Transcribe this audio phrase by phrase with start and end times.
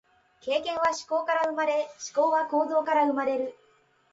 [0.41, 3.53] 経験は思考から生まれ、思考は行動から生まれる。